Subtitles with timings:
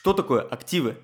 [0.00, 0.96] Что такое активы?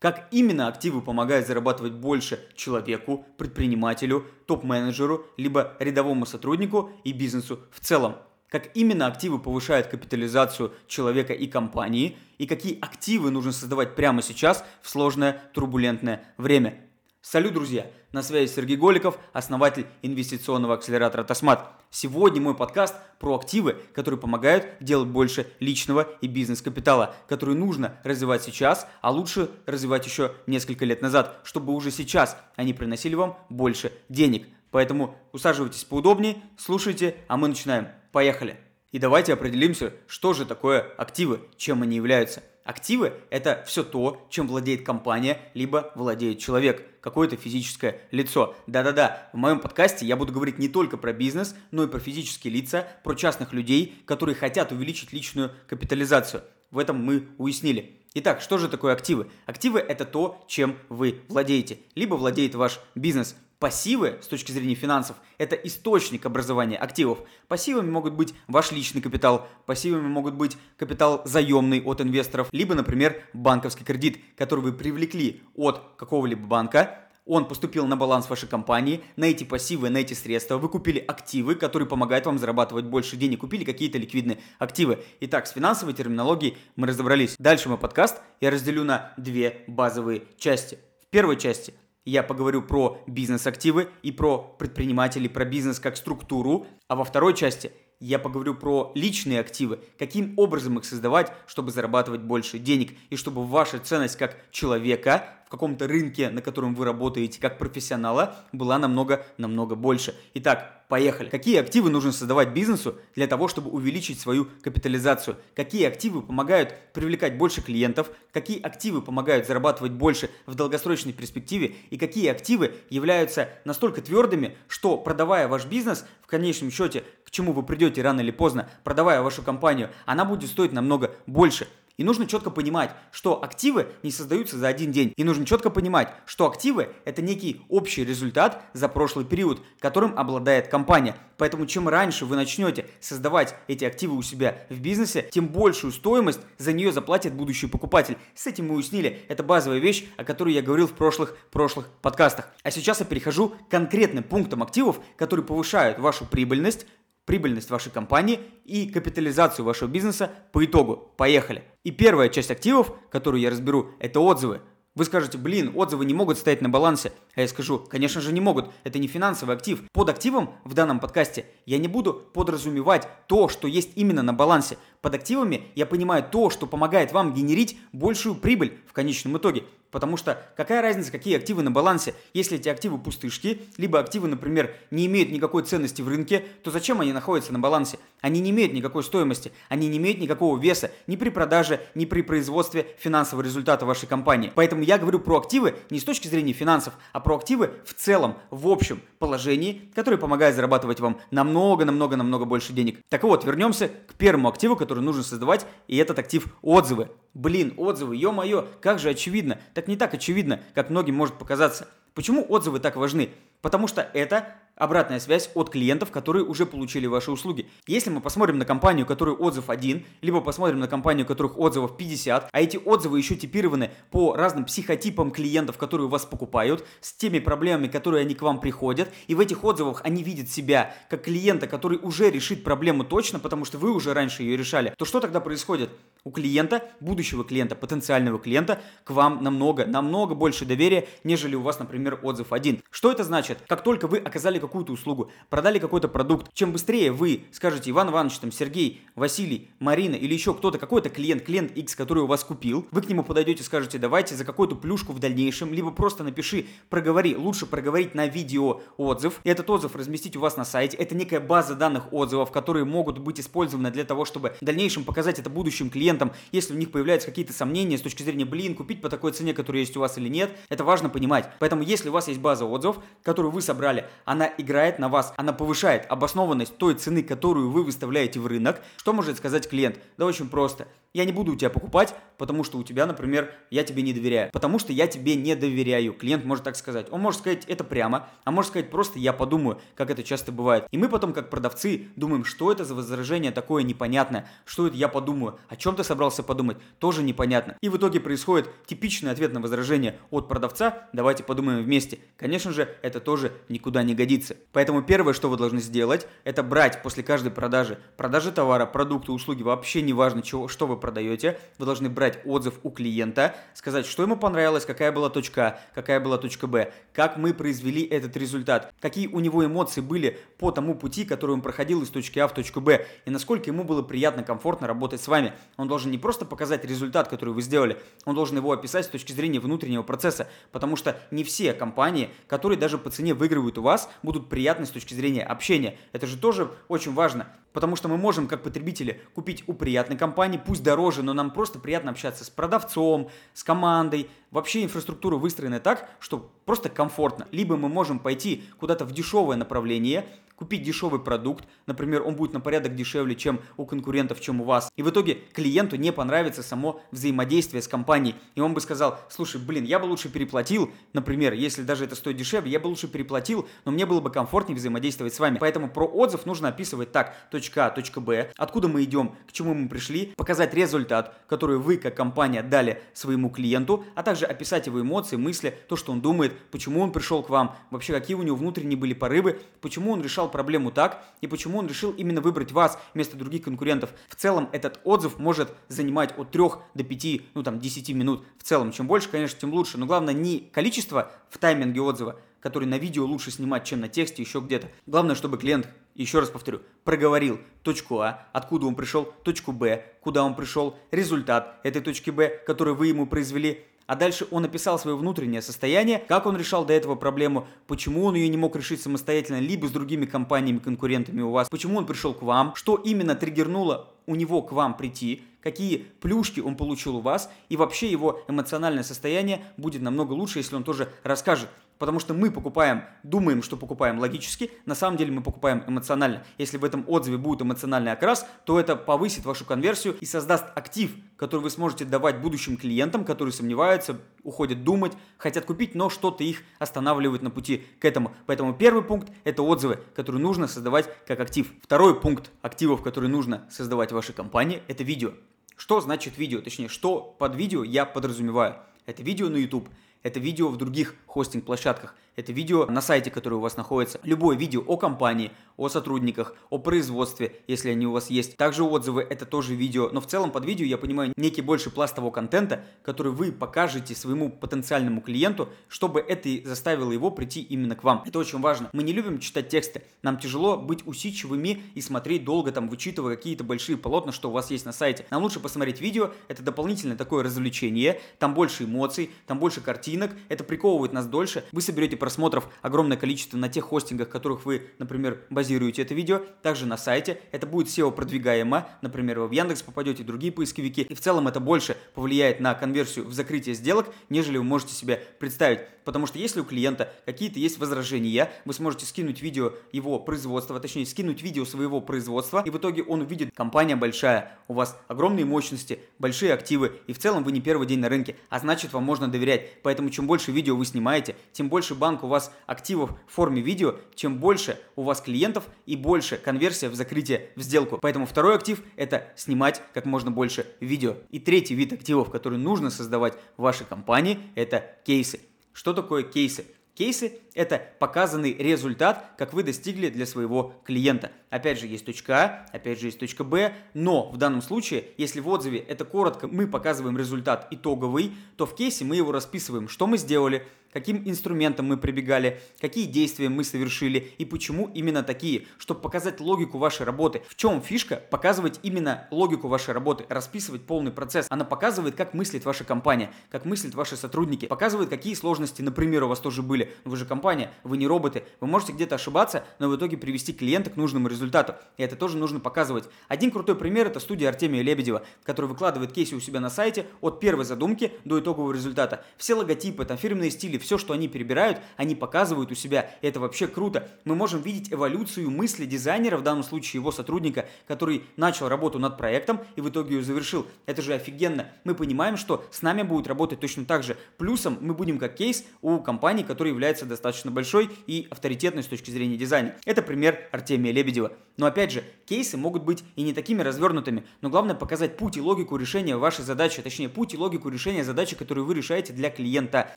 [0.00, 7.78] Как именно активы помогают зарабатывать больше человеку, предпринимателю, топ-менеджеру, либо рядовому сотруднику и бизнесу в
[7.78, 8.16] целом?
[8.48, 12.16] Как именно активы повышают капитализацию человека и компании?
[12.38, 16.80] И какие активы нужно создавать прямо сейчас в сложное турбулентное время?
[17.20, 17.86] Салют, друзья!
[18.10, 21.81] На связи Сергей Голиков, основатель инвестиционного акселератора Тосмат.
[21.94, 28.42] Сегодня мой подкаст про активы, которые помогают делать больше личного и бизнес-капитала, которые нужно развивать
[28.42, 33.92] сейчас, а лучше развивать еще несколько лет назад, чтобы уже сейчас они приносили вам больше
[34.08, 34.48] денег.
[34.70, 37.88] Поэтому усаживайтесь поудобнее, слушайте, а мы начинаем.
[38.10, 38.58] Поехали!
[38.90, 42.42] И давайте определимся, что же такое активы, чем они являются.
[42.64, 48.54] Активы– это все то, чем владеет компания, либо владеет человек, какое-то физическое лицо.
[48.68, 52.52] Да-да-да, в моем подкасте я буду говорить не только про бизнес, но и про физические
[52.54, 56.44] лица, про частных людей, которые хотят увеличить личную капитализацию.
[56.70, 57.98] В этом мы уяснили.
[58.14, 59.28] Итак, что же такое активы?
[59.46, 63.34] Активы– это то, чем вы владеете, либо владеет ваш бизнес.
[63.62, 67.20] Пассивы, с точки зрения финансов, это источник образования активов.
[67.46, 73.22] Пассивами могут быть ваш личный капитал, пассивами могут быть капитал заемный от инвесторов, либо, например,
[73.32, 79.26] банковский кредит, который вы привлекли от какого-либо банка, он поступил на баланс вашей компании, на
[79.26, 83.62] эти пассивы, на эти средства вы купили активы, которые помогают вам зарабатывать больше денег, купили
[83.62, 85.04] какие-то ликвидные активы.
[85.20, 87.36] Итак, с финансовой терминологией мы разобрались.
[87.38, 90.80] Дальше мой подкаст я разделю на две базовые части.
[91.00, 91.74] В первой части
[92.04, 96.66] я поговорю про бизнес-активы и про предпринимателей, про бизнес как структуру.
[96.88, 97.72] А во второй части
[98.02, 103.46] я поговорю про личные активы, каким образом их создавать, чтобы зарабатывать больше денег и чтобы
[103.46, 109.76] ваша ценность как человека в каком-то рынке, на котором вы работаете как профессионала, была намного-намного
[109.76, 110.16] больше.
[110.34, 111.30] Итак, Поехали.
[111.30, 115.38] Какие активы нужно создавать бизнесу для того, чтобы увеличить свою капитализацию?
[115.56, 118.10] Какие активы помогают привлекать больше клиентов?
[118.30, 121.76] Какие активы помогают зарабатывать больше в долгосрочной перспективе?
[121.88, 127.64] И какие активы являются настолько твердыми, что продавая ваш бизнес, в конечном счете, чему вы
[127.64, 131.66] придете рано или поздно, продавая вашу компанию, она будет стоить намного больше.
[131.98, 135.12] И нужно четко понимать, что активы не создаются за один день.
[135.16, 140.68] И нужно четко понимать, что активы– это некий общий результат за прошлый период, которым обладает
[140.68, 141.16] компания.
[141.36, 146.40] Поэтому чем раньше вы начнете создавать эти активы у себя в бизнесе, тем большую стоимость
[146.56, 148.16] за нее заплатит будущий покупатель.
[148.34, 149.20] С этим мы уяснили.
[149.28, 152.48] Это базовая вещь, о которой я говорил в прошлых, прошлых подкастах.
[152.62, 156.86] А сейчас я перехожу к конкретным пунктам активов, которые повышают вашу прибыльность,
[157.24, 161.12] прибыльность вашей компании и капитализацию вашего бизнеса по итогу.
[161.16, 161.64] Поехали!
[161.84, 164.60] И первая часть активов, которую я разберу, это отзывы.
[164.94, 167.12] Вы скажете, блин, отзывы не могут стоять на балансе.
[167.34, 168.70] А я скажу, конечно же не могут.
[168.84, 169.82] Это не финансовый актив.
[169.90, 174.76] Под активом в данном подкасте я не буду подразумевать то, что есть именно на балансе.
[175.00, 179.64] Под активами я понимаю то, что помогает вам генерить большую прибыль в конечном итоге.
[179.92, 182.14] Потому что какая разница, какие активы на балансе?
[182.32, 187.00] Если эти активы пустышки, либо активы, например, не имеют никакой ценности в рынке, то зачем
[187.00, 187.98] они находятся на балансе?
[188.22, 192.22] Они не имеют никакой стоимости, они не имеют никакого веса ни при продаже, ни при
[192.22, 194.50] производстве финансового результата вашей компании.
[194.54, 198.38] Поэтому я говорю про активы не с точки зрения финансов, а про активы в целом,
[198.50, 203.00] в общем положении, которые помогают зарабатывать вам намного-намного-намного больше денег.
[203.10, 207.10] Так вот, вернемся к первому активу, который нужно создавать, и этот актив отзывы.
[207.34, 209.58] Блин, отзывы, ё-моё, как же очевидно.
[209.74, 211.88] Так не так очевидно, как многим может показаться.
[212.14, 213.30] Почему отзывы так важны?
[213.62, 217.68] Потому что это обратная связь от клиентов, которые уже получили ваши услуги.
[217.86, 221.58] Если мы посмотрим на компанию, у которой отзыв один, либо посмотрим на компанию, у которых
[221.58, 226.84] отзывов 50, а эти отзывы еще типированы по разным психотипам клиентов, которые у вас покупают,
[227.00, 230.94] с теми проблемами, которые они к вам приходят, и в этих отзывах они видят себя
[231.08, 235.04] как клиента, который уже решит проблему точно, потому что вы уже раньше ее решали, то
[235.04, 235.90] что тогда происходит?
[236.24, 241.78] У клиента, будущего клиента, потенциального клиента к вам намного, намного больше доверия, нежели у вас,
[241.78, 242.82] например, отзыв один.
[242.90, 243.51] Что это значит?
[243.68, 248.38] Как только вы оказали какую-то услугу, продали какой-то продукт, чем быстрее вы скажете Иван Иванович,
[248.38, 252.86] там, Сергей, Василий, Марина или еще кто-то, какой-то клиент, клиент X, который у вас купил,
[252.90, 257.36] вы к нему подойдете скажете, давайте за какую-то плюшку в дальнейшем, либо просто напиши, проговори,
[257.36, 260.96] лучше проговорить на видео отзыв, и этот отзыв разместить у вас на сайте.
[260.96, 265.38] Это некая база данных отзывов, которые могут быть использованы для того, чтобы в дальнейшем показать
[265.38, 269.08] это будущим клиентам, если у них появляются какие-то сомнения с точки зрения, блин, купить по
[269.08, 271.50] такой цене, которая есть у вас или нет, это важно понимать.
[271.58, 272.98] Поэтому если у вас есть база отзывов,
[273.42, 278.38] которую вы собрали, она играет на вас, она повышает обоснованность той цены, которую вы выставляете
[278.38, 278.80] в рынок.
[278.98, 279.98] Что может сказать клиент?
[280.16, 280.86] Да очень просто.
[281.14, 284.50] Я не буду у тебя покупать, потому что у тебя, например, я тебе не доверяю.
[284.52, 286.14] Потому что я тебе не доверяю.
[286.14, 287.06] Клиент может так сказать.
[287.10, 290.86] Он может сказать это прямо, а может сказать просто я подумаю, как это часто бывает.
[290.90, 295.08] И мы потом, как продавцы, думаем, что это за возражение такое непонятное, что это я
[295.08, 297.76] подумаю, о чем ты собрался подумать, тоже непонятно.
[297.80, 302.18] И в итоге происходит типичный ответ на возражение от продавца, давайте подумаем вместе.
[302.36, 304.56] Конечно же, это тоже никуда не годится.
[304.72, 309.62] Поэтому первое, что вы должны сделать, это брать после каждой продажи, продажи товара, продукта, услуги,
[309.62, 314.22] вообще не важно, чего, что вы продаете, вы должны брать отзыв у клиента, сказать, что
[314.22, 318.94] ему понравилось, какая была точка А, какая была точка Б, как мы произвели этот результат,
[319.00, 322.54] какие у него эмоции были по тому пути, который он проходил из точки А в
[322.54, 325.52] точку Б, и насколько ему было приятно, комфортно работать с вами.
[325.76, 329.32] Он должен не просто показать результат, который вы сделали, он должен его описать с точки
[329.32, 334.08] зрения внутреннего процесса, потому что не все компании, которые даже по цене выигрывают у вас,
[334.22, 335.98] будут приятны с точки зрения общения.
[336.12, 337.48] Это же тоже очень важно.
[337.72, 341.78] Потому что мы можем, как потребители, купить у приятной компании, пусть дороже, но нам просто
[341.78, 344.28] приятно общаться с продавцом, с командой.
[344.50, 347.48] Вообще инфраструктура выстроена так, что просто комфортно.
[347.50, 350.26] Либо мы можем пойти куда-то в дешевое направление,
[350.62, 354.88] купить дешевый продукт, например, он будет на порядок дешевле, чем у конкурентов, чем у вас.
[354.94, 358.36] И в итоге клиенту не понравится само взаимодействие с компанией.
[358.54, 362.36] И он бы сказал, слушай, блин, я бы лучше переплатил, например, если даже это стоит
[362.36, 365.58] дешевле, я бы лучше переплатил, но мне было бы комфортнее взаимодействовать с вами.
[365.58, 369.74] Поэтому про отзыв нужно описывать так, точка А, точка Б, откуда мы идем, к чему
[369.74, 375.00] мы пришли, показать результат, который вы как компания дали своему клиенту, а также описать его
[375.00, 378.56] эмоции, мысли, то, что он думает, почему он пришел к вам, вообще какие у него
[378.56, 382.98] внутренние были порывы, почему он решал проблему так и почему он решил именно выбрать вас
[383.14, 384.10] вместо других конкурентов.
[384.28, 386.62] В целом этот отзыв может занимать от 3
[386.94, 388.44] до 5, ну там 10 минут.
[388.58, 389.98] В целом, чем больше, конечно, тем лучше.
[389.98, 394.42] Но главное не количество в тайминге отзыва, который на видео лучше снимать, чем на тексте
[394.42, 394.88] еще где-то.
[395.06, 400.44] Главное, чтобы клиент, еще раз повторю, проговорил точку А, откуда он пришел, точку Б, куда
[400.44, 405.16] он пришел, результат этой точки Б, который вы ему произвели, а дальше он описал свое
[405.16, 409.58] внутреннее состояние, как он решал до этого проблему, почему он ее не мог решить самостоятельно,
[409.58, 414.10] либо с другими компаниями, конкурентами у вас, почему он пришел к вам, что именно триггернуло
[414.26, 419.02] у него к вам прийти, какие плюшки он получил у вас, и вообще его эмоциональное
[419.02, 421.70] состояние будет намного лучше, если он тоже расскажет.
[421.98, 426.44] Потому что мы покупаем, думаем, что покупаем логически, на самом деле мы покупаем эмоционально.
[426.58, 431.12] Если в этом отзыве будет эмоциональный окрас, то это повысит вашу конверсию и создаст актив,
[431.36, 436.62] который вы сможете давать будущим клиентам, которые сомневаются, уходят думать, хотят купить, но что-то их
[436.78, 438.32] останавливает на пути к этому.
[438.46, 441.72] Поэтому первый пункт– это отзывы, которые нужно создавать как актив.
[441.82, 445.32] Второй пункт активов, которые нужно создавать в вашей компании– это видео.
[445.76, 446.60] Что значит видео?
[446.60, 448.76] Точнее, что под видео я подразумеваю?
[449.06, 449.88] Это видео на YouTube,
[450.22, 454.18] это видео в других хостинг-площадках, это видео на сайте, который у вас находится.
[454.22, 458.56] Любое видео о компании, о сотрудниках, о производстве, если они у вас есть.
[458.56, 460.08] Также отзывы, это тоже видео.
[460.10, 464.14] Но в целом под видео я понимаю некий больше пласт того контента, который вы покажете
[464.14, 468.22] своему потенциальному клиенту, чтобы это заставило его прийти именно к вам.
[468.24, 468.88] Это очень важно.
[468.94, 470.02] Мы не любим читать тексты.
[470.22, 474.70] Нам тяжело быть усидчивыми и смотреть долго, там, вычитывая какие-то большие полотна, что у вас
[474.70, 475.26] есть на сайте.
[475.30, 476.30] Нам лучше посмотреть видео.
[476.48, 478.22] Это дополнительное такое развлечение.
[478.38, 479.82] Там больше эмоций, там больше
[480.12, 480.32] картинок.
[480.48, 481.64] Это приковывает нас дольше.
[481.72, 486.86] Вы соберете просмотров огромное количество на тех хостингах, которых вы, например, базируете это видео, также
[486.86, 487.40] на сайте.
[487.50, 491.02] Это будет SEO продвигаемо, например, вы в Яндекс попадете, другие поисковики.
[491.02, 495.22] И в целом это больше повлияет на конверсию в закрытие сделок, нежели вы можете себе
[495.38, 495.80] представить.
[496.04, 501.06] Потому что если у клиента какие-то есть возражения, вы сможете скинуть видео его производства, точнее
[501.06, 506.00] скинуть видео своего производства, и в итоге он увидит, компания большая, у вас огромные мощности,
[506.18, 509.28] большие активы, и в целом вы не первый день на рынке, а значит вам можно
[509.28, 509.82] доверять.
[509.82, 513.96] Поэтому чем больше видео вы снимаете, тем больше банк у вас активов в форме видео,
[514.14, 517.98] чем больше у вас клиентов и больше конверсия в закрытие в сделку.
[518.00, 521.16] Поэтому второй актив– это снимать как можно больше видео.
[521.30, 525.40] И третий вид активов, который нужно создавать в вашей компании– это кейсы.
[525.72, 526.66] Что такое кейсы?
[526.94, 531.32] Кейсы– это показанный результат, как вы достигли для своего клиента.
[531.52, 535.38] Опять же, есть точка А, опять же, есть точка Б, но в данном случае, если
[535.40, 540.06] в отзыве это коротко, мы показываем результат итоговый, то в кейсе мы его расписываем, что
[540.06, 546.00] мы сделали, каким инструментам мы прибегали, какие действия мы совершили и почему именно такие, чтобы
[546.00, 547.42] показать логику вашей работы.
[547.48, 548.16] В чем фишка?
[548.30, 551.46] Показывать именно логику вашей работы, расписывать полный процесс.
[551.50, 556.28] Она показывает, как мыслит ваша компания, как мыслят ваши сотрудники, показывает, какие сложности, например, у
[556.28, 556.92] вас тоже были.
[557.04, 560.90] Вы же компания, вы не роботы, вы можете где-то ошибаться, но в итоге привести клиента
[560.90, 561.74] к нужному результату результату.
[561.96, 563.04] И это тоже нужно показывать.
[563.28, 567.40] Один крутой пример– это студия Артемия Лебедева, который выкладывает кейсы у себя на сайте от
[567.40, 569.24] первой задумки до итогового результата.
[569.36, 573.10] Все логотипы, там, фирменные стили, все, что они перебирают, они показывают у себя.
[573.20, 574.08] И это вообще круто.
[574.24, 579.18] Мы можем видеть эволюцию мысли дизайнера, в данном случае его сотрудника, который начал работу над
[579.18, 580.66] проектом и в итоге ее завершил.
[580.86, 581.68] Это же офигенно.
[581.84, 584.16] Мы понимаем, что с нами будет работать точно так же.
[584.38, 589.10] Плюсом мы будем как кейс у компании, которая является достаточно большой и авторитетной с точки
[589.10, 589.74] зрения дизайна.
[589.84, 591.31] Это пример Артемия Лебедева.
[591.56, 595.40] Но опять же, кейсы могут быть и не такими развернутыми, но главное показать путь и
[595.40, 599.92] логику решения вашей задачи, точнее путь и логику решения задачи, которую вы решаете для клиента.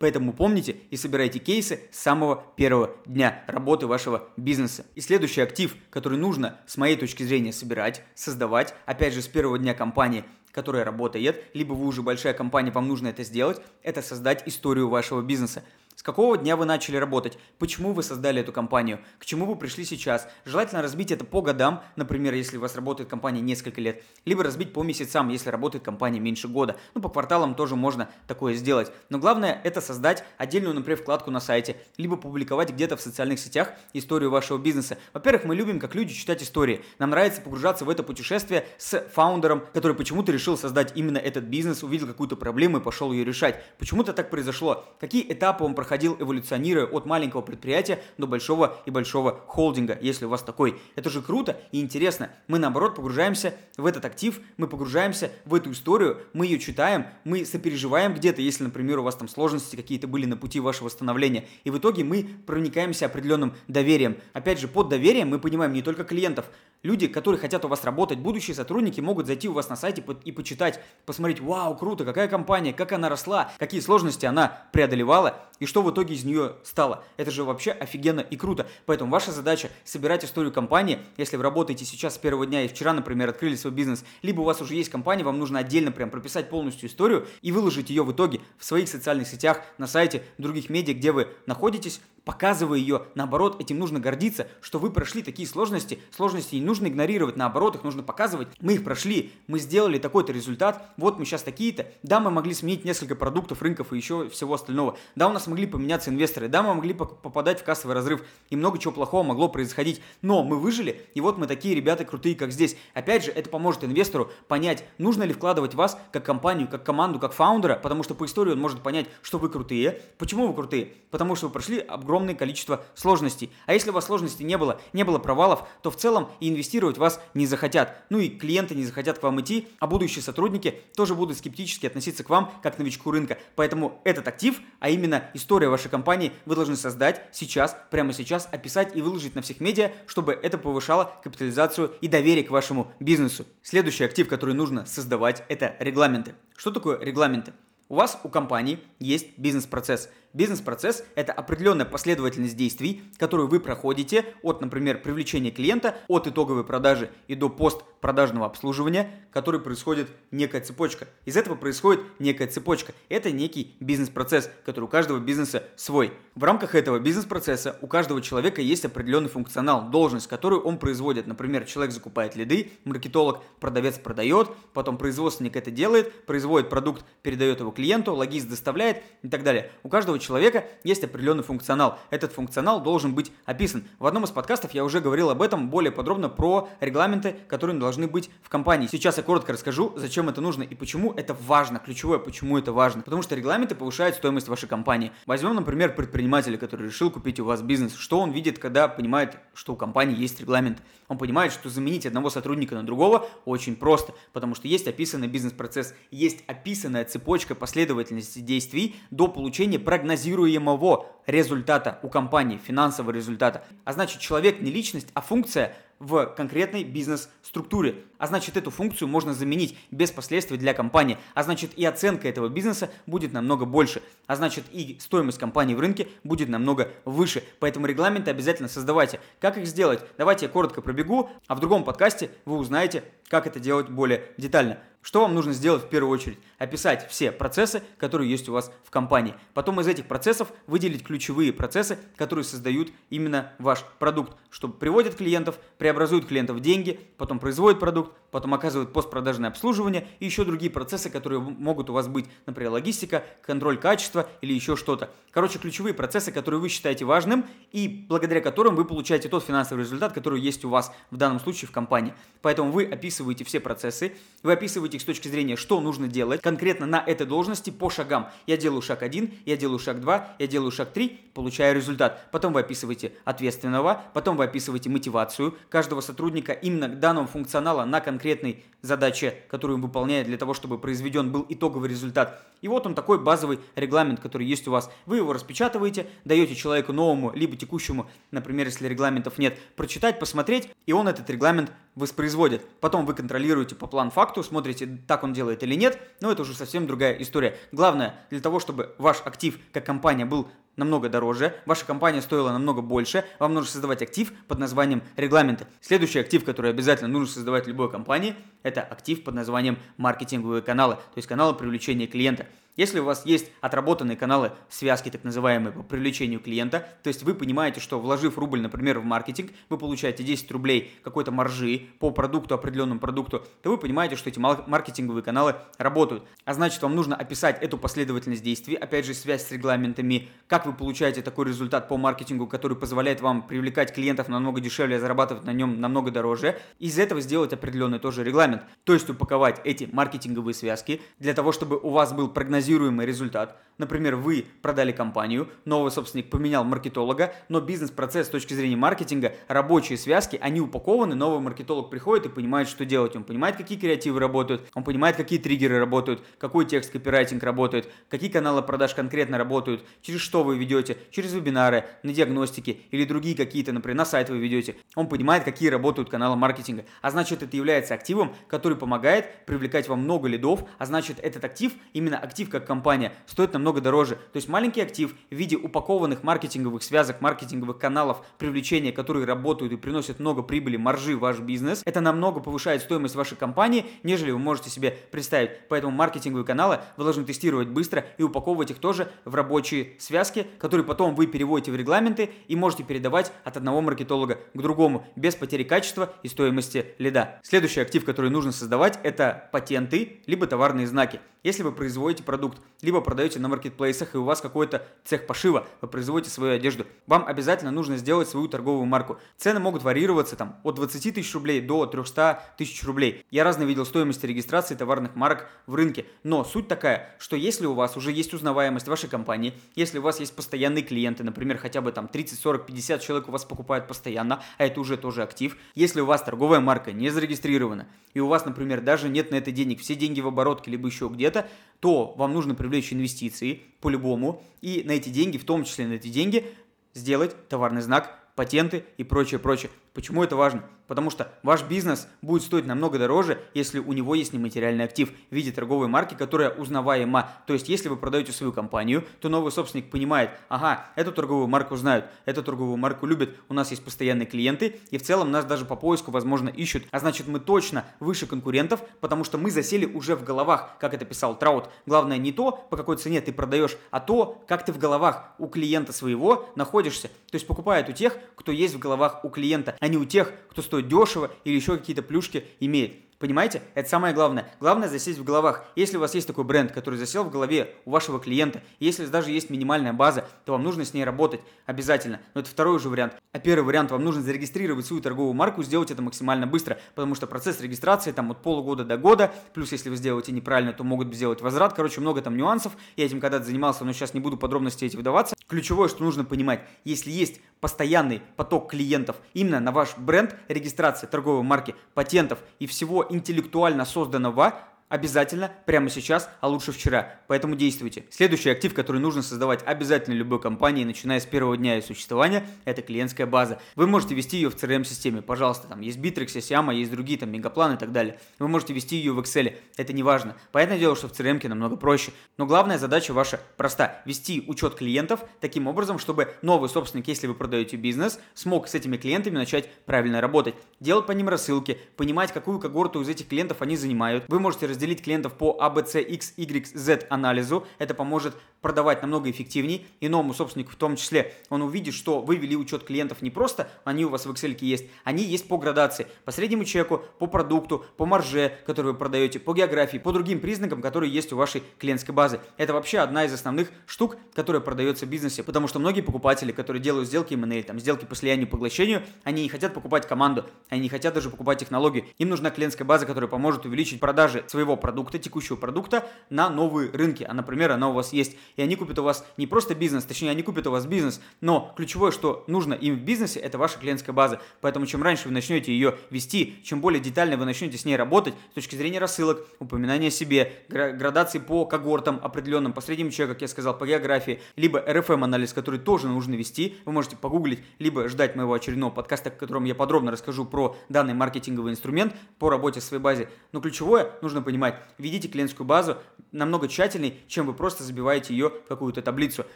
[0.00, 4.84] Поэтому помните и собирайте кейсы с самого первого дня работы вашего бизнеса.
[4.94, 9.58] И следующий актив, который нужно с моей точки зрения собирать, создавать, опять же с первого
[9.58, 10.24] дня компании,
[10.54, 15.20] которая работает, либо вы уже большая компания, вам нужно это сделать, это создать историю вашего
[15.20, 15.64] бизнеса.
[15.96, 17.38] С какого дня вы начали работать?
[17.58, 18.98] Почему вы создали эту компанию?
[19.20, 20.28] К чему вы пришли сейчас?
[20.44, 24.72] Желательно разбить это по годам, например, если у вас работает компания несколько лет, либо разбить
[24.72, 26.76] по месяцам, если работает компания меньше года.
[26.94, 28.90] Ну, по кварталам тоже можно такое сделать.
[29.08, 33.72] Но главное это создать отдельную, например, вкладку на сайте, либо публиковать где-то в социальных сетях
[33.92, 34.98] историю вашего бизнеса.
[35.12, 36.84] Во-первых, мы любим, как люди, читать истории.
[36.98, 41.84] Нам нравится погружаться в это путешествие с фаундером, который почему-то решил создать именно этот бизнес,
[41.84, 43.62] увидел какую-то проблему и пошел ее решать.
[43.78, 44.84] Почему-то так произошло.
[44.98, 50.28] Какие этапы он проходил, эволюционируя от маленького предприятия до большого и большого холдинга, если у
[50.28, 50.80] вас такой.
[50.96, 52.30] Это же круто и интересно.
[52.48, 57.44] Мы, наоборот, погружаемся в этот актив, мы погружаемся в эту историю, мы ее читаем, мы
[57.44, 61.46] сопереживаем где-то, если, например, у вас там сложности какие-то были на пути вашего становления.
[61.64, 64.16] И в итоге мы проникаемся определенным доверием.
[64.32, 66.46] Опять же, под доверием мы понимаем не только клиентов.
[66.82, 70.32] Люди, которые хотят у вас работать, будущие сотрудники могут зайти у вас на сайте и
[70.32, 75.82] почитать, посмотреть, вау, круто, какая компания, как она росла, какие сложности она преодолевала, и что
[75.82, 77.04] в итоге из нее стало.
[77.16, 78.66] Это же вообще офигенно и круто.
[78.86, 82.92] Поэтому ваша задача собирать историю компании, если вы работаете сейчас с первого дня и вчера,
[82.92, 86.50] например, открыли свой бизнес, либо у вас уже есть компания, вам нужно отдельно прям прописать
[86.50, 90.94] полностью историю и выложить ее в итоге в своих социальных сетях, на сайте, других медиа,
[90.94, 96.56] где вы находитесь, показывая ее, наоборот, этим нужно гордиться, что вы прошли такие сложности, сложности
[96.56, 101.18] не нужно игнорировать, наоборот, их нужно показывать, мы их прошли, мы сделали такой-то результат, вот
[101.18, 105.28] мы сейчас такие-то, да, мы могли сменить несколько продуктов, рынков и еще всего остального, да,
[105.28, 108.92] у нас могли поменяться инвесторы, да, мы могли попадать в кассовый разрыв, и много чего
[108.92, 112.76] плохого могло происходить, но мы выжили, и вот мы такие ребята крутые, как здесь.
[112.92, 117.32] Опять же, это поможет инвестору понять, нужно ли вкладывать вас как компанию, как команду, как
[117.32, 120.02] фаундера, потому что по истории он может понять, что вы крутые.
[120.18, 120.94] Почему вы крутые?
[121.12, 123.52] Потому что вы прошли огромное количество сложностей.
[123.66, 126.98] А если у вас сложностей не было, не было провалов, то в целом и инвестировать
[126.98, 128.02] вас не захотят.
[128.10, 132.24] Ну и клиенты не захотят к вам идти, а будущие сотрудники тоже будут скептически относиться
[132.24, 133.38] к вам как новичку рынка.
[133.54, 138.96] Поэтому этот актив, а именно история вашей компании, вы должны создать сейчас, прямо сейчас, описать
[138.96, 143.44] и выложить на всех медиа, чтобы это повышало капитализацию и доверие к вашему бизнесу.
[143.62, 146.34] Следующий актив, который нужно создавать, это регламенты.
[146.56, 147.52] Что такое регламенты?
[147.88, 154.60] У вас, у компании, есть бизнес-процесс– Бизнес-процесс– это определенная последовательность действий, которую вы проходите от,
[154.60, 161.06] например, привлечения клиента, от итоговой продажи и до постпродажного обслуживания, который происходит некая цепочка.
[161.24, 162.94] Из этого происходит некая цепочка.
[163.08, 166.12] Это некий бизнес-процесс, который у каждого бизнеса свой.
[166.34, 171.28] В рамках этого бизнес-процесса у каждого человека есть определенный функционал, должность, которую он производит.
[171.28, 177.70] Например, человек закупает лиды, маркетолог, продавец продает, потом производственник это делает, производит продукт, передает его
[177.70, 179.70] клиенту, логист доставляет и так далее.
[179.84, 181.98] У каждого человека есть определенный функционал.
[182.10, 183.84] Этот функционал должен быть описан.
[183.98, 188.08] В одном из подкастов я уже говорил об этом более подробно про регламенты, которые должны
[188.08, 188.88] быть в компании.
[188.90, 193.02] Сейчас я коротко расскажу, зачем это нужно и почему это важно, ключевое, почему это важно.
[193.02, 195.12] Потому что регламенты повышают стоимость вашей компании.
[195.26, 197.94] Возьмем, например, предпринимателя, который решил купить у вас бизнес.
[197.94, 200.82] Что он видит, когда понимает, что у компании есть регламент?
[201.08, 205.94] Он понимает, что заменить одного сотрудника на другого очень просто, потому что есть описанный бизнес-процесс,
[206.10, 213.64] есть описанная цепочка последовательности действий до получения прогноза прогнозируемого результата у компании, финансового результата.
[213.84, 218.02] А значит, человек не личность, а функция в конкретной бизнес-структуре.
[218.18, 221.18] А значит, эту функцию можно заменить без последствий для компании.
[221.34, 224.02] А значит, и оценка этого бизнеса будет намного больше.
[224.26, 227.42] А значит, и стоимость компании в рынке будет намного выше.
[227.58, 229.20] Поэтому регламенты обязательно создавайте.
[229.40, 230.00] Как их сделать?
[230.18, 234.78] Давайте я коротко пробегу, а в другом подкасте вы узнаете, как это делать более детально.
[235.04, 236.38] Что вам нужно сделать в первую очередь?
[236.56, 239.34] Описать все процессы, которые есть у вас в компании.
[239.52, 245.58] Потом из этих процессов выделить ключевые процессы, которые создают именно ваш продукт, что приводят клиентов,
[245.76, 251.10] преобразуют клиентов в деньги, потом производят продукт, потом оказывают постпродажное обслуживание и еще другие процессы,
[251.10, 255.10] которые могут у вас быть, например, логистика, контроль качества или еще что-то.
[255.32, 260.14] Короче, ключевые процессы, которые вы считаете важным и благодаря которым вы получаете тот финансовый результат,
[260.14, 262.14] который есть у вас в данном случае в компании.
[262.40, 263.13] Поэтому вы описываете
[263.44, 267.70] все процессы, вы описываете их с точки зрения, что нужно делать конкретно на этой должности
[267.70, 268.30] по шагам.
[268.46, 272.28] Я делаю шаг 1, я делаю шаг 2, я делаю шаг 3, получаю результат.
[272.30, 278.64] Потом вы описываете ответственного, потом вы описываете мотивацию каждого сотрудника именно данного функционала на конкретной
[278.82, 282.42] задаче, которую он выполняет для того, чтобы произведен был итоговый результат.
[282.64, 284.90] И вот он такой базовый регламент, который есть у вас.
[285.04, 290.94] Вы его распечатываете, даете человеку новому, либо текущему, например, если регламентов нет, прочитать, посмотреть, и
[290.94, 292.66] он этот регламент воспроизводит.
[292.80, 296.86] Потом вы контролируете по план-факту, смотрите, так он делает или нет, но это уже совсем
[296.86, 297.54] другая история.
[297.70, 302.82] Главное, для того, чтобы ваш актив как компания был намного дороже, ваша компания стоила намного
[302.82, 305.66] больше, вам нужно создавать актив под названием регламенты.
[305.80, 311.16] Следующий актив, который обязательно нужно создавать любой компании, это актив под названием маркетинговые каналы, то
[311.16, 312.46] есть каналы привлечения клиента.
[312.76, 317.34] Если у вас есть отработанные каналы связки, так называемые, по привлечению клиента, то есть вы
[317.34, 322.54] понимаете, что вложив рубль, например, в маркетинг, вы получаете 10 рублей какой-то маржи по продукту,
[322.54, 326.24] определенному продукту, то вы понимаете, что эти маркетинговые каналы работают.
[326.44, 330.72] А значит, вам нужно описать эту последовательность действий, опять же, связь с регламентами, как вы
[330.72, 335.52] получаете такой результат по маркетингу, который позволяет вам привлекать клиентов намного дешевле, а зарабатывать на
[335.52, 336.58] нем намного дороже.
[336.80, 338.64] Из этого сделать определенный тоже регламент.
[338.82, 343.56] То есть упаковать эти маркетинговые связки для того, чтобы у вас был прогноз прогнозируемый результат.
[343.76, 349.98] Например, вы продали компанию, новый собственник поменял маркетолога, но бизнес-процесс с точки зрения маркетинга, рабочие
[349.98, 353.16] связки, они упакованы, новый маркетолог приходит и понимает, что делать.
[353.16, 358.30] Он понимает, какие креативы работают, он понимает, какие триггеры работают, какой текст копирайтинг работает, какие
[358.30, 363.72] каналы продаж конкретно работают, через что вы ведете, через вебинары, на диагностике или другие какие-то,
[363.72, 364.76] например, на сайт вы ведете.
[364.94, 366.84] Он понимает, какие работают каналы маркетинга.
[367.02, 371.72] А значит, это является активом, который помогает привлекать вам много лидов, а значит, этот актив,
[371.92, 374.14] именно актив, как компания, стоит намного дороже.
[374.14, 379.76] То есть маленький актив в виде упакованных маркетинговых связок, маркетинговых каналов привлечения, которые работают и
[379.76, 384.38] приносят много прибыли, маржи в ваш бизнес, это намного повышает стоимость вашей компании, нежели вы
[384.38, 385.68] можете себе представить.
[385.68, 390.86] Поэтому маркетинговые каналы вы должны тестировать быстро и упаковывать их тоже в рабочие связки, которые
[390.86, 395.64] потом вы переводите в регламенты и можете передавать от одного маркетолога к другому без потери
[395.64, 397.40] качества и стоимости лида.
[397.42, 401.20] Следующий актив, который нужно создавать, это патенты либо товарные знаки.
[401.42, 402.43] Если вы производите продукт,
[402.84, 407.26] либо продаете на маркетплейсах и у вас какой-то цех пошива, вы производите свою одежду, вам
[407.26, 409.18] обязательно нужно сделать свою торговую марку.
[409.36, 413.24] Цены могут варьироваться там от 20 тысяч рублей до 300 тысяч рублей.
[413.30, 417.74] Я разно видел стоимости регистрации товарных марок в рынке, но суть такая, что если у
[417.74, 421.92] вас уже есть узнаваемость вашей компании, если у вас есть постоянные клиенты, например, хотя бы
[421.92, 426.00] там 30, 40, 50 человек у вас покупают постоянно, а это уже тоже актив, если
[426.00, 429.80] у вас торговая марка не зарегистрирована, и у вас, например, даже нет на это денег,
[429.80, 431.48] все деньги в оборотке, либо еще где-то,
[431.80, 436.08] то вам нужно привлечь инвестиции по-любому и на эти деньги, в том числе на эти
[436.08, 436.44] деньги,
[436.92, 439.70] сделать товарный знак, патенты и прочее, прочее.
[439.94, 440.64] Почему это важно?
[440.88, 445.34] Потому что ваш бизнес будет стоить намного дороже, если у него есть нематериальный актив в
[445.34, 447.30] виде торговой марки, которая узнаваема.
[447.46, 451.76] То есть, если вы продаете свою компанию, то новый собственник понимает, ага, эту торговую марку
[451.76, 455.64] знают, эту торговую марку любят, у нас есть постоянные клиенты, и в целом нас даже
[455.64, 456.84] по поиску, возможно, ищут.
[456.90, 461.04] А значит, мы точно выше конкурентов, потому что мы засели уже в головах, как это
[461.04, 461.70] писал Траут.
[461.86, 465.46] Главное не то, по какой цене ты продаешь, а то, как ты в головах у
[465.46, 467.08] клиента своего находишься.
[467.30, 470.32] То есть, покупают у тех, кто есть в головах у клиента а не у тех,
[470.50, 472.94] кто стоит дешево или еще какие-то плюшки имеет.
[473.18, 473.62] Понимаете?
[473.74, 474.52] Это самое главное.
[474.60, 475.64] Главное засесть в головах.
[475.76, 479.30] Если у вас есть такой бренд, который засел в голове у вашего клиента, если даже
[479.30, 482.20] есть минимальная база, то вам нужно с ней работать обязательно.
[482.34, 483.14] Но это второй уже вариант.
[483.32, 487.26] А первый вариант, вам нужно зарегистрировать свою торговую марку, сделать это максимально быстро, потому что
[487.26, 491.40] процесс регистрации там от полугода до года, плюс если вы сделаете неправильно, то могут сделать
[491.40, 491.72] возврат.
[491.72, 492.72] Короче, много там нюансов.
[492.96, 495.34] Я этим когда-то занимался, но сейчас не буду подробности эти выдаваться.
[495.46, 499.16] Ключевое, что нужно понимать, если есть постоянный поток клиентов.
[499.32, 504.52] Именно на ваш бренд, регистрация торговой марки, патентов и всего интеллектуально созданного,
[504.94, 507.16] обязательно прямо сейчас, а лучше вчера.
[507.26, 508.04] Поэтому действуйте.
[508.10, 512.80] Следующий актив, который нужно создавать обязательно любой компании, начиная с первого дня ее существования, это
[512.80, 513.58] клиентская база.
[513.74, 515.20] Вы можете вести ее в CRM-системе.
[515.20, 518.20] Пожалуйста, там есть Bittrex, есть Yama, есть другие там мегапланы и так далее.
[518.38, 519.56] Вы можете вести ее в Excel.
[519.76, 520.36] Это не важно.
[520.52, 522.12] Понятное дело, что в CRM намного проще.
[522.38, 524.00] Но главная задача ваша проста.
[524.04, 528.96] Вести учет клиентов таким образом, чтобы новый собственник, если вы продаете бизнес, смог с этими
[528.96, 530.54] клиентами начать правильно работать.
[530.78, 534.24] Делать по ним рассылки, понимать, какую когорту из этих клиентов они занимают.
[534.28, 537.66] Вы можете разделить клиентов по A, C, X, Y, Z анализу.
[537.78, 539.82] Это поможет продавать намного эффективнее.
[540.00, 543.68] И новому собственнику в том числе он увидит, что вы вели учет клиентов не просто,
[543.84, 547.84] они у вас в Excel есть, они есть по градации, по среднему чеку, по продукту,
[547.98, 552.14] по марже, который вы продаете, по географии, по другим признакам, которые есть у вашей клиентской
[552.14, 552.40] базы.
[552.56, 556.82] Это вообще одна из основных штук, которая продается в бизнесе, потому что многие покупатели, которые
[556.82, 560.88] делают сделки M&A, там, сделки по слиянию, поглощению, они не хотят покупать команду, они не
[560.88, 562.06] хотят даже покупать технологию.
[562.16, 567.24] Им нужна клиентская база, которая поможет увеличить продажи своего продукта, текущего продукта на новые рынки.
[567.24, 568.36] А, например, она у вас есть.
[568.56, 571.72] И они купят у вас не просто бизнес, точнее, они купят у вас бизнес, но
[571.76, 574.40] ключевое, что нужно им в бизнесе, это ваша клиентская база.
[574.60, 578.34] Поэтому чем раньше вы начнете ее вести, чем более детально вы начнете с ней работать
[578.50, 583.42] с точки зрения рассылок, упоминания о себе, градации по когортам определенным, по среднему чеку, как
[583.42, 588.36] я сказал, по географии, либо RFM-анализ, который тоже нужно вести, вы можете погуглить, либо ждать
[588.36, 592.84] моего очередного подкаста, в котором я подробно расскажу про данный маркетинговый инструмент по работе в
[592.84, 593.28] своей базе.
[593.52, 594.53] Но ключевое нужно понимать,
[594.98, 595.98] ведите клиентскую базу
[596.32, 599.46] намного тщательней, чем вы просто забиваете ее в какую-то таблицу.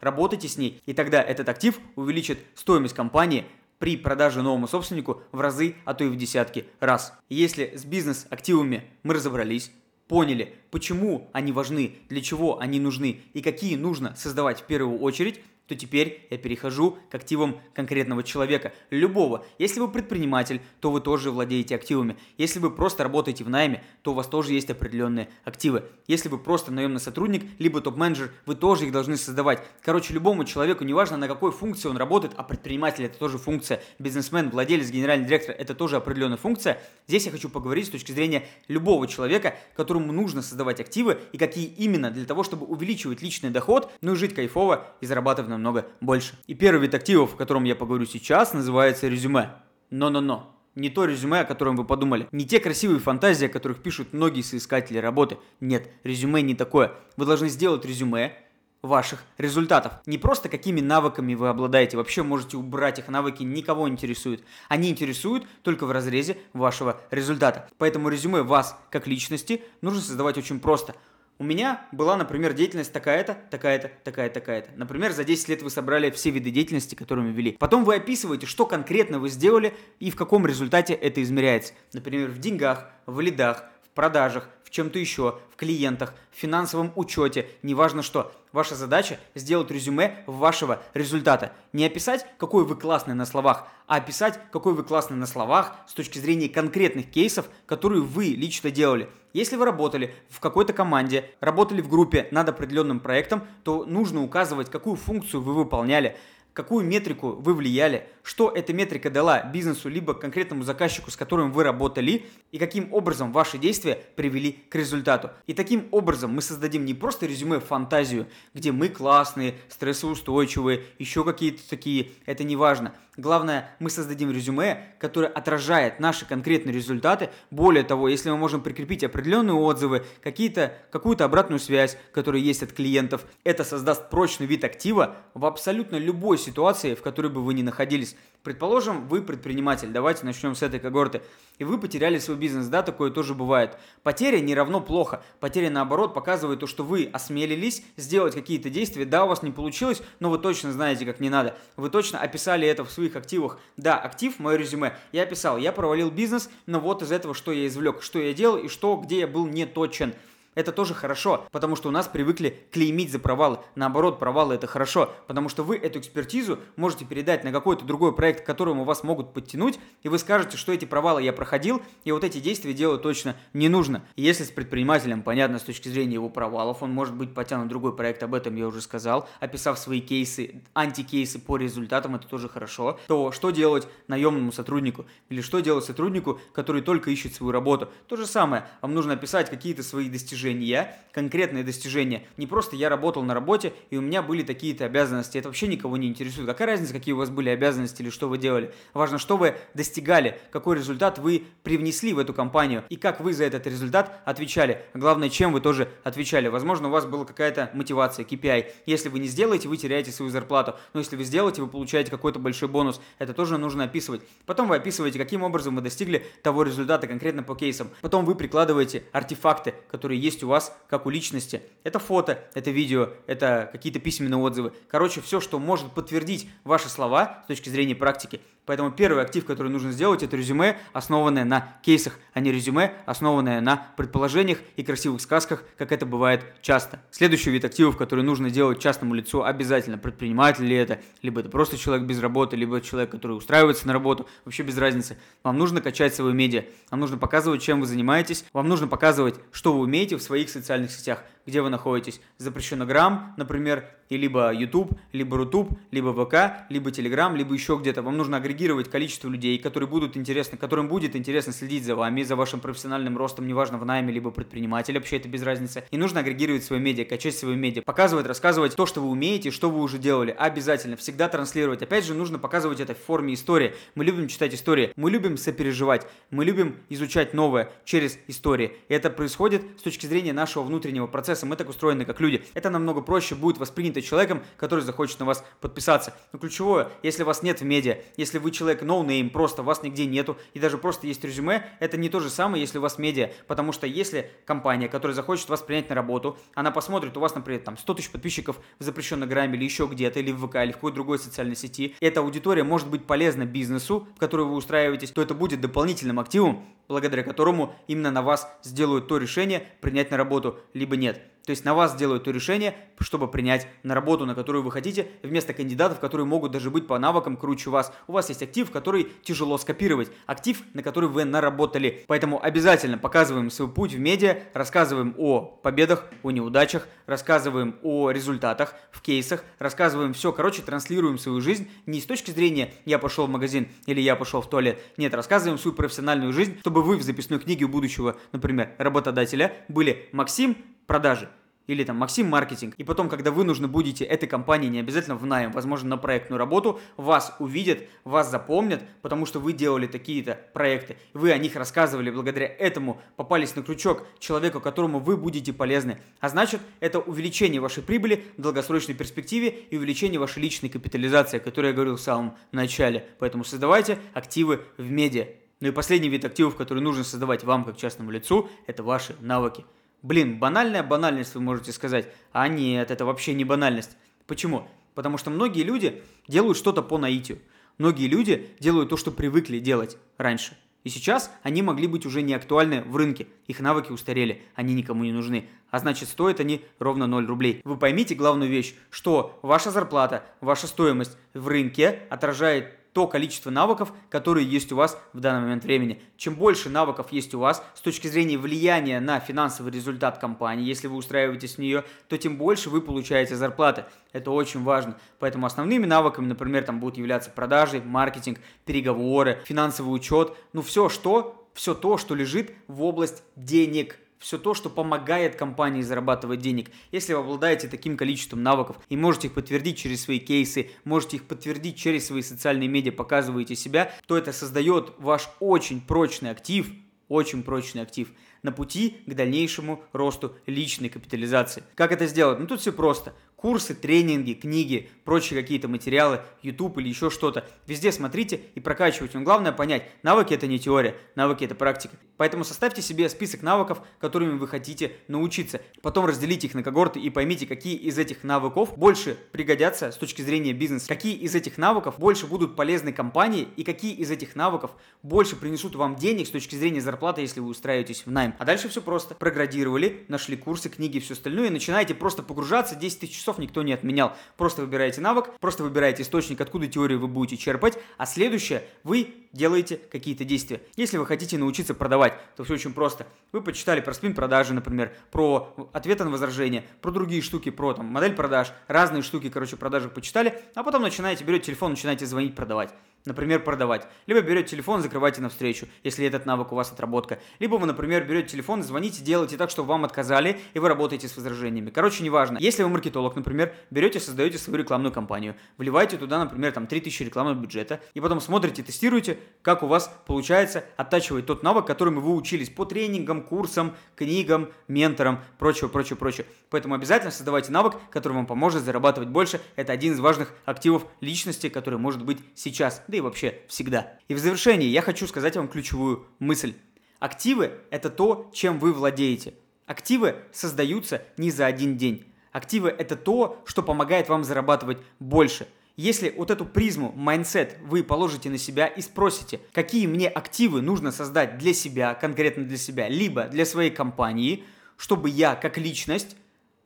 [0.00, 3.44] Работайте с ней, и тогда этот актив увеличит стоимость компании
[3.78, 7.18] при продаже новому собственнику в разы, а то и в десятки раз.
[7.28, 9.72] Если с бизнес-активами мы разобрались,
[10.06, 15.40] поняли, почему они важны, для чего они нужны и какие нужно создавать в первую очередь,
[15.72, 19.46] то теперь я перехожу к активам конкретного человека, любого.
[19.58, 22.18] Если вы предприниматель, то вы тоже владеете активами.
[22.36, 25.84] Если вы просто работаете в найме, то у вас тоже есть определенные активы.
[26.06, 29.64] Если вы просто наемный сотрудник, либо топ-менеджер, вы тоже их должны создавать.
[29.80, 34.50] Короче, любому человеку, неважно на какой функции он работает, а предприниматель это тоже функция, бизнесмен,
[34.50, 36.82] владелец, генеральный директор это тоже определенная функция.
[37.08, 41.64] Здесь я хочу поговорить с точки зрения любого человека, которому нужно создавать активы и какие
[41.64, 45.86] именно для того, чтобы увеличивать личный доход, ну и жить кайфово и зарабатывать на намного
[46.00, 46.34] больше.
[46.46, 49.50] И первый вид активов, о котором я поговорю сейчас, называется резюме.
[49.90, 50.48] Но-но-но.
[50.74, 52.28] Не то резюме, о котором вы подумали.
[52.32, 55.38] Не те красивые фантазии, о которых пишут многие соискатели работы.
[55.60, 56.92] Нет, резюме не такое.
[57.16, 58.34] Вы должны сделать резюме
[58.80, 59.92] ваших результатов.
[60.06, 64.42] Не просто какими навыками вы обладаете, вообще можете убрать их навыки, никого не интересуют.
[64.68, 67.68] Они интересуют только в разрезе вашего результата.
[67.78, 70.96] Поэтому резюме вас как личности нужно создавать очень просто–
[71.38, 74.70] у меня была, например, деятельность такая-то, такая-то, такая-то, такая-то.
[74.76, 77.52] Например, за 10 лет вы собрали все виды деятельности, которыми вели.
[77.58, 81.72] Потом вы описываете, что конкретно вы сделали и в каком результате это измеряется.
[81.92, 87.48] Например, в деньгах, в лидах, в продажах, в чем-то еще, в клиентах, в финансовом учете,
[87.62, 88.32] неважно что.
[88.52, 91.52] Ваша задача сделать резюме вашего результата.
[91.72, 95.92] Не описать, какой вы классный на словах, а описать, какой вы классный на словах с
[95.92, 99.10] точки зрения конкретных кейсов, которые вы лично делали.
[99.32, 104.70] Если вы работали в какой-то команде, работали в группе над определенным проектом, то нужно указывать,
[104.70, 106.16] какую функцию вы выполняли,
[106.52, 111.64] какую метрику вы влияли, что эта метрика дала бизнесу либо конкретному заказчику, с которым вы
[111.64, 115.30] работали, и каким образом ваши действия привели к результату.
[115.46, 121.68] И таким образом мы создадим не просто резюме фантазию, где мы классные, стрессоустойчивые, еще какие-то
[121.68, 122.94] такие, это не важно.
[123.22, 127.30] Главное, мы создадим резюме, которое отражает наши конкретные результаты.
[127.52, 132.72] Более того, если мы можем прикрепить определенные отзывы, какие-то, какую-то обратную связь, которая есть от
[132.72, 137.62] клиентов, это создаст прочный вид актива в абсолютно любой ситуации, в которой бы вы ни
[137.62, 138.16] находились.
[138.42, 141.22] Предположим, вы предприниматель, давайте начнем с этой когорты,
[141.58, 143.78] и вы потеряли свой бизнес, да, такое тоже бывает.
[144.02, 149.24] Потеря не равно плохо, потеря наоборот показывает то, что вы осмелились сделать какие-то действия, да,
[149.24, 151.56] у вас не получилось, но вы точно знаете, как не надо.
[151.76, 153.58] Вы точно описали это в своих активах.
[153.76, 157.66] Да, актив, мое резюме, я описал, я провалил бизнес, но вот из этого что я
[157.66, 160.14] извлек, что я делал и что, где я был не точен.
[160.54, 163.58] Это тоже хорошо, потому что у нас привыкли клеймить за провалы.
[163.74, 168.42] Наоборот, провалы это хорошо, потому что вы эту экспертизу можете передать на какой-то другой проект,
[168.42, 172.22] к которому вас могут подтянуть, и вы скажете, что эти провалы я проходил, и вот
[172.22, 174.04] эти действия делать точно не нужно.
[174.14, 177.96] И если с предпринимателем понятно с точки зрения его провалов, он может быть потянут другой
[177.96, 182.98] проект, об этом я уже сказал, описав свои кейсы, антикейсы по результатам, это тоже хорошо,
[183.08, 185.06] то что делать наемному сотруднику?
[185.30, 187.90] Или что делать сотруднику, который только ищет свою работу?
[188.06, 192.26] То же самое, вам нужно описать какие-то свои достижения достижения, конкретные достижения.
[192.36, 195.38] Не просто я работал на работе, и у меня были такие-то обязанности.
[195.38, 196.46] Это вообще никого не интересует.
[196.46, 198.72] Какая разница, какие у вас были обязанности или что вы делали?
[198.94, 203.44] Важно, что вы достигали, какой результат вы привнесли в эту компанию, и как вы за
[203.44, 204.82] этот результат отвечали.
[204.94, 206.48] Главное, чем вы тоже отвечали.
[206.48, 208.66] Возможно, у вас была какая-то мотивация, KPI.
[208.86, 210.74] Если вы не сделаете, вы теряете свою зарплату.
[210.94, 213.00] Но если вы сделаете, вы получаете какой-то большой бонус.
[213.18, 214.22] Это тоже нужно описывать.
[214.46, 217.90] Потом вы описываете, каким образом вы достигли того результата конкретно по кейсам.
[218.00, 221.62] Потом вы прикладываете артефакты, которые есть у вас, как у личности.
[221.82, 224.72] Это фото, это видео, это какие-то письменные отзывы.
[224.88, 228.40] Короче, все, что может подтвердить ваши слова с точки зрения практики.
[228.64, 233.60] Поэтому первый актив, который нужно сделать, это резюме, основанное на кейсах, а не резюме, основанное
[233.60, 237.00] на предположениях и красивых сказках, как это бывает часто.
[237.10, 241.76] Следующий вид активов, который нужно делать частному лицу обязательно, предприниматель ли это, либо это просто
[241.76, 245.18] человек без работы, либо человек, который устраивается на работу, вообще без разницы.
[245.42, 249.72] Вам нужно качать свои медиа, вам нужно показывать, чем вы занимаетесь, вам нужно показывать, что
[249.72, 252.20] вы умеете в своих социальных сетях где вы находитесь.
[252.38, 258.02] Запрещенограмм, например, и либо YouTube, либо Рутуб, либо ВК, либо Telegram, либо еще где-то.
[258.02, 262.36] Вам нужно агрегировать количество людей, которые будут интересны, которым будет интересно следить за вами, за
[262.36, 265.84] вашим профессиональным ростом, неважно в найме, либо предприниматель, вообще это без разницы.
[265.90, 269.70] И нужно агрегировать свои медиа, качать свои медиа, показывать, рассказывать то, что вы умеете, что
[269.70, 270.36] вы уже делали.
[270.38, 271.82] Обязательно, всегда транслировать.
[271.82, 273.74] Опять же, нужно показывать это в форме истории.
[273.94, 278.72] Мы любим читать истории, мы любим сопереживать, мы любим изучать новое через истории.
[278.88, 282.44] И это происходит с точки зрения нашего внутреннего процесса процесса, мы так устроены, как люди.
[282.52, 286.14] Это намного проще будет воспринято человеком, который захочет на вас подписаться.
[286.32, 290.04] Но ключевое, если вас нет в медиа, если вы человек no name, просто вас нигде
[290.04, 293.30] нету, и даже просто есть резюме, это не то же самое, если у вас медиа.
[293.46, 297.62] Потому что если компания, которая захочет вас принять на работу, она посмотрит, у вас, например,
[297.62, 300.74] там 100 тысяч подписчиков в запрещенном грамме или еще где-то, или в ВК, или в
[300.74, 305.22] какой-то другой социальной сети, эта аудитория может быть полезна бизнесу, в который вы устраиваетесь, то
[305.22, 310.58] это будет дополнительным активом, благодаря которому именно на вас сделают то решение, принять на работу,
[310.74, 311.22] либо нет.
[311.44, 315.08] То есть на вас сделают то решение, чтобы принять на работу, на которую вы хотите,
[315.22, 317.92] вместо кандидатов, которые могут даже быть по навыкам круче вас.
[318.06, 322.04] У вас есть актив, который тяжело скопировать, актив, на который вы наработали.
[322.06, 328.74] Поэтому обязательно показываем свой путь в медиа, рассказываем о победах, о неудачах, рассказываем о результатах
[328.90, 333.30] в кейсах, рассказываем все, короче, транслируем свою жизнь не с точки зрения «я пошел в
[333.30, 334.80] магазин» или «я пошел в туалет».
[334.96, 340.08] Нет, рассказываем свою профессиональную жизнь, чтобы вы в записной книге у будущего, например, работодателя были
[340.12, 341.28] Максим, продажи
[341.66, 342.74] или там Максим маркетинг.
[342.76, 346.38] И потом, когда вы нужны будете этой компании, не обязательно в найм, возможно, на проектную
[346.38, 352.10] работу, вас увидят, вас запомнят, потому что вы делали такие-то проекты, вы о них рассказывали,
[352.10, 356.00] благодаря этому попались на крючок человеку, которому вы будете полезны.
[356.20, 361.40] А значит, это увеличение вашей прибыли в долгосрочной перспективе и увеличение вашей личной капитализации, о
[361.40, 363.06] которой я говорил в самом начале.
[363.18, 365.26] Поэтому создавайте активы в медиа.
[365.60, 369.64] Ну и последний вид активов, который нужно создавать вам как частному лицу, это ваши навыки.
[370.02, 372.08] Блин, банальная банальность, вы можете сказать.
[372.32, 373.96] А нет, это вообще не банальность.
[374.26, 374.68] Почему?
[374.94, 377.38] Потому что многие люди делают что-то по наитию.
[377.78, 380.56] Многие люди делают то, что привыкли делать раньше.
[380.84, 383.28] И сейчас они могли быть уже не актуальны в рынке.
[383.46, 385.48] Их навыки устарели, они никому не нужны.
[385.70, 387.60] А значит, стоят они ровно 0 рублей.
[387.64, 393.92] Вы поймите главную вещь, что ваша зарплата, ваша стоимость в рынке отражает то количество навыков,
[394.10, 396.02] которые есть у вас в данный момент времени.
[396.16, 400.86] Чем больше навыков есть у вас с точки зрения влияния на финансовый результат компании, если
[400.86, 403.84] вы устраиваетесь в нее, то тем больше вы получаете зарплаты.
[404.12, 404.98] Это очень важно.
[405.18, 411.48] Поэтому основными навыками, например, там будут являться продажи, маркетинг, переговоры, финансовый учет, ну все что,
[411.54, 416.70] все то, что лежит в область денег все то, что помогает компании зарабатывать денег.
[416.92, 421.24] Если вы обладаете таким количеством навыков и можете их подтвердить через свои кейсы, можете их
[421.24, 426.70] подтвердить через свои социальные медиа, показываете себя, то это создает ваш очень прочный актив,
[427.08, 428.08] очень прочный актив
[428.42, 431.64] на пути к дальнейшему росту личной капитализации.
[431.74, 432.38] Как это сделать?
[432.38, 437.44] Ну тут все просто курсы, тренинги, книги, прочие какие-то материалы, YouTube или еще что-то.
[437.66, 439.18] Везде смотрите и прокачивайте.
[439.18, 441.96] Но главное понять, навыки это не теория, навыки это практика.
[442.16, 445.60] Поэтому составьте себе список навыков, которыми вы хотите научиться.
[445.82, 450.22] Потом разделите их на когорты и поймите, какие из этих навыков больше пригодятся с точки
[450.22, 454.70] зрения бизнеса, какие из этих навыков больше будут полезны компании и какие из этих навыков
[455.02, 458.34] больше принесут вам денег с точки зрения зарплаты, если вы устраиваетесь в найм.
[458.38, 459.16] А дальше все просто.
[459.16, 463.38] Проградировали, нашли курсы, книги и все остальное, и начинаете просто погружаться 10 тысяч часов часов
[463.38, 464.12] никто не отменял.
[464.36, 469.80] Просто выбираете навык, просто выбираете источник, откуда теорию вы будете черпать, а следующее, вы делаете
[469.90, 470.60] какие-то действия.
[470.76, 473.06] Если вы хотите научиться продавать, то все очень просто.
[473.32, 477.86] Вы почитали про спин продажи, например, про ответы на возражения, про другие штуки, про там,
[477.86, 482.74] модель продаж, разные штуки, короче, продажи почитали, а потом начинаете, берете телефон, начинаете звонить, продавать.
[483.04, 483.86] Например, продавать.
[484.06, 487.18] Либо берете телефон, закрываете на встречу, если этот навык у вас отработка.
[487.38, 491.16] Либо вы, например, берете телефон, звоните, делаете так, чтобы вам отказали, и вы работаете с
[491.16, 491.70] возражениями.
[491.70, 492.38] Короче, неважно.
[492.40, 497.36] Если вы маркетолог, например, берете, создаете свою рекламную кампанию, вливаете туда, например, там 3000 рекламного
[497.36, 502.50] бюджета, и потом смотрите, тестируете, как у вас получается оттачивать тот навык, которым вы учились
[502.50, 506.26] по тренингам, курсам, книгам, менторам, прочего, прочего, прочего.
[506.50, 509.40] Поэтому обязательно создавайте навык, который вам поможет зарабатывать больше.
[509.56, 513.98] Это один из важных активов личности, который может быть сейчас, да и вообще всегда.
[514.08, 516.54] И в завершении я хочу сказать вам ключевую мысль.
[516.98, 519.32] Активы– это то, чем вы владеете.
[519.66, 522.04] Активы создаются не за один день.
[522.32, 525.48] Активы– это то, что помогает вам зарабатывать больше.
[525.76, 530.92] Если вот эту призму, mindset вы положите на себя и спросите, какие мне активы нужно
[530.92, 534.44] создать для себя, конкретно для себя, либо для своей компании,
[534.76, 536.14] чтобы я как личность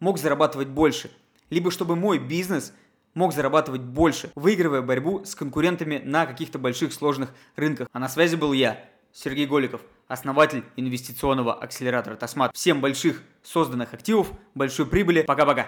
[0.00, 1.08] мог зарабатывать больше,
[1.50, 2.72] либо чтобы мой бизнес–
[3.16, 7.88] мог зарабатывать больше, выигрывая борьбу с конкурентами на каких-то больших сложных рынках.
[7.92, 8.78] А на связи был я,
[9.12, 12.54] Сергей Голиков, основатель инвестиционного акселератора Тасмат.
[12.54, 15.22] Всем больших созданных активов, большой прибыли.
[15.22, 15.64] Пока-пока.